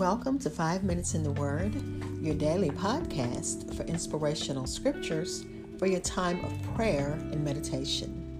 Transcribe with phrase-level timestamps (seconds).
[0.00, 1.74] Welcome to Five Minutes in the Word,
[2.22, 5.44] your daily podcast for inspirational scriptures
[5.78, 8.38] for your time of prayer and meditation.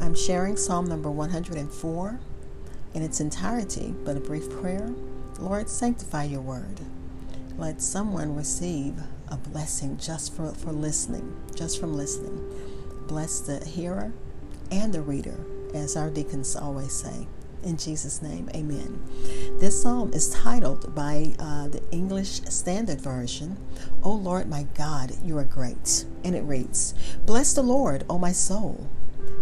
[0.00, 2.20] I'm sharing Psalm number 104
[2.94, 4.92] in its entirety, but a brief prayer.
[5.38, 6.80] Lord, sanctify your word.
[7.56, 12.42] Let someone receive a blessing just for, for listening, just from listening.
[13.06, 14.12] Bless the hearer
[14.70, 17.26] and the reader, as our deacons always say.
[17.62, 19.02] In Jesus' name, amen.
[19.58, 23.56] This psalm is titled by uh, the English Standard Version,
[24.02, 26.04] O Lord my God, you are great.
[26.24, 28.88] And it reads, Bless the Lord, O my soul.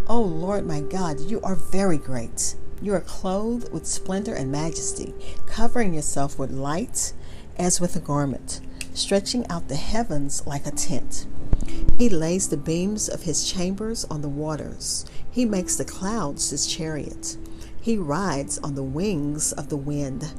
[0.06, 2.54] O Lord my God, you are very great.
[2.80, 5.14] You are clothed with splendor and majesty,
[5.46, 7.12] covering yourself with light
[7.57, 8.60] as with a garment
[8.95, 11.26] stretching out the heavens like a tent.
[11.98, 15.04] He lays the beams of his chambers on the waters.
[15.30, 17.37] He makes the clouds his chariot.
[17.80, 20.32] He rides on the wings of the wind.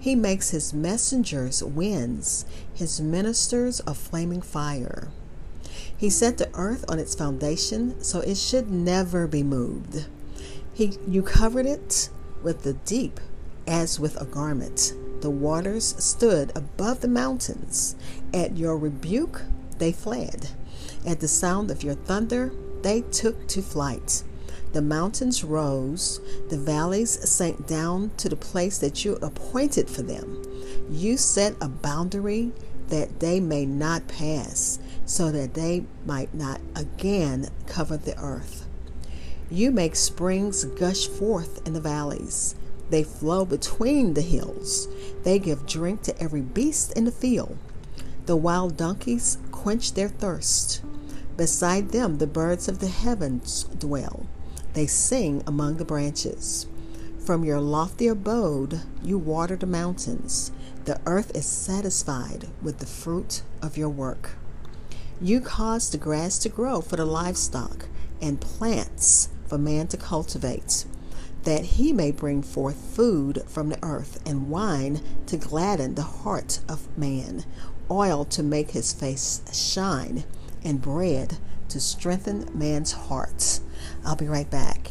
[0.00, 5.08] He makes his messengers winds, his ministers a flaming fire.
[5.96, 10.06] He set the earth on its foundation so it should never be moved.
[10.72, 12.08] He, you covered it
[12.42, 13.18] with the deep
[13.68, 14.94] as with a garment.
[15.20, 17.94] The waters stood above the mountains.
[18.34, 19.42] At your rebuke,
[19.78, 20.48] they fled.
[21.06, 22.52] At the sound of your thunder,
[22.82, 24.24] they took to flight.
[24.72, 30.42] The mountains rose, the valleys sank down to the place that you appointed for them.
[30.90, 32.52] You set a boundary
[32.88, 38.66] that they may not pass, so that they might not again cover the earth.
[39.50, 42.54] You make springs gush forth in the valleys.
[42.90, 44.88] They flow between the hills.
[45.22, 47.56] They give drink to every beast in the field.
[48.26, 50.82] The wild donkeys quench their thirst.
[51.36, 54.26] Beside them, the birds of the heavens dwell.
[54.72, 56.66] They sing among the branches.
[57.24, 60.50] From your lofty abode, you water the mountains.
[60.84, 64.30] The earth is satisfied with the fruit of your work.
[65.20, 67.86] You cause the grass to grow for the livestock
[68.22, 70.86] and plants for man to cultivate
[71.48, 76.60] that he may bring forth food from the earth, and wine to gladden the heart
[76.68, 77.42] of man,
[77.90, 80.24] oil to make his face shine,
[80.62, 81.38] and bread
[81.70, 83.60] to strengthen man's heart.
[84.04, 84.90] I'll be right back.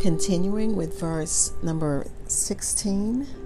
[0.00, 3.45] Continuing with verse number 16.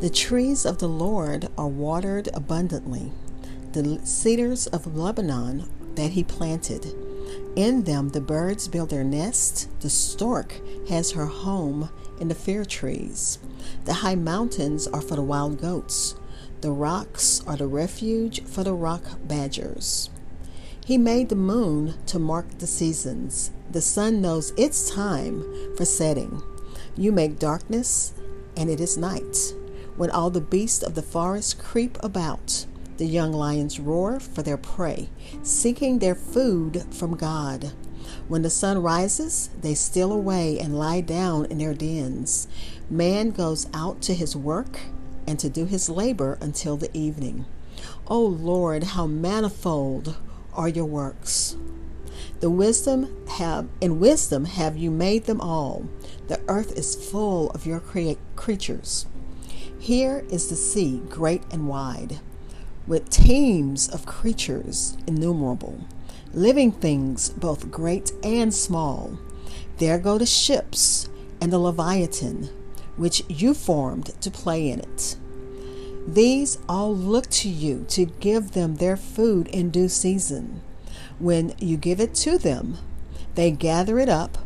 [0.00, 3.10] The trees of the Lord are watered abundantly,
[3.72, 6.94] the cedars of Lebanon that he planted.
[7.56, 10.54] In them the birds build their nests, the stork
[10.88, 13.40] has her home in the fir trees.
[13.86, 16.14] The high mountains are for the wild goats,
[16.60, 20.10] the rocks are the refuge for the rock badgers.
[20.86, 23.50] He made the moon to mark the seasons.
[23.72, 25.42] The sun knows its time
[25.76, 26.40] for setting.
[26.96, 28.14] You make darkness,
[28.56, 29.54] and it is night
[29.98, 32.64] when all the beasts of the forest creep about.
[32.96, 35.10] The young lions roar for their prey,
[35.42, 37.72] seeking their food from God.
[38.26, 42.48] When the sun rises, they steal away and lie down in their dens.
[42.88, 44.80] Man goes out to his work
[45.26, 47.44] and to do his labor until the evening.
[48.06, 50.16] O Lord, how manifold
[50.54, 51.56] are your works!
[52.40, 55.88] The wisdom have in wisdom have you made them all.
[56.28, 59.06] The earth is full of your crea- creatures.
[59.78, 62.18] Here is the sea, great and wide,
[62.86, 65.84] with teams of creatures innumerable,
[66.34, 69.18] living things both great and small.
[69.78, 71.08] There go the ships
[71.40, 72.50] and the Leviathan,
[72.96, 75.16] which you formed to play in it.
[76.06, 80.62] These all look to you to give them their food in due season.
[81.18, 82.78] When you give it to them,
[83.36, 84.38] they gather it up.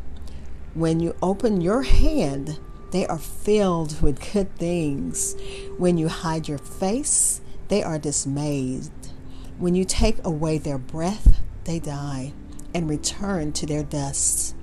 [0.75, 2.59] When you open your hand,
[2.93, 5.35] they are filled with good things.
[5.79, 8.91] When you hide your face, they are dismayed.
[9.59, 12.35] When you take away their breath, they die
[12.75, 14.55] and return to their dust.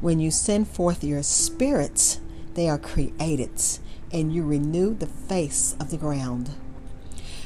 [0.00, 2.20] When you send forth your spirit,
[2.54, 3.52] they are created,
[4.12, 6.50] and you renew the face of the ground.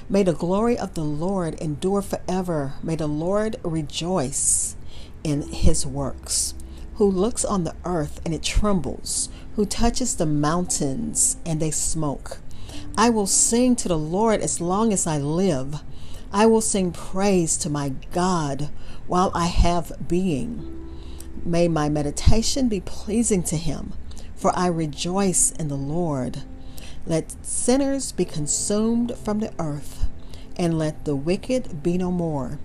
[0.09, 2.75] May the glory of the Lord endure forever.
[2.83, 4.77] May the Lord rejoice
[5.23, 6.55] in his works
[6.97, 12.39] who looks on the earth and it trembles, who touches the mountains and they smoke.
[12.97, 15.83] I will sing to the Lord as long as I live.
[16.33, 18.71] I will sing praise to my God
[19.07, 20.73] while I have being.
[21.45, 23.93] May my meditation be pleasing to him,
[24.35, 26.43] for I rejoice in the Lord.
[27.07, 30.09] Let sinners be consumed from the earth,
[30.57, 32.59] and let the wicked be no more.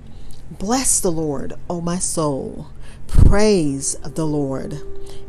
[0.59, 2.67] Bless the Lord, O my soul.
[3.07, 4.81] Praise the Lord.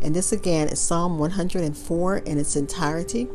[0.02, 3.28] And this again is Psalm 104 in its entirety,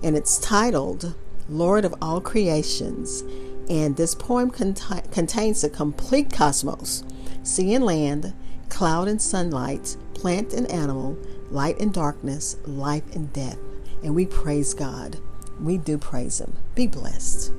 [0.00, 1.16] and it's titled
[1.48, 3.22] Lord of All Creations.
[3.68, 7.02] And this poem cont- contains the complete cosmos
[7.42, 8.32] sea and land,
[8.68, 11.18] cloud and sunlight, plant and animal,
[11.50, 13.58] light and darkness, life and death.
[14.04, 15.18] And we praise God.
[15.60, 16.52] We do praise Him.
[16.76, 17.52] Be blessed.